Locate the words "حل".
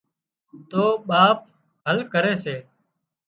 1.87-1.97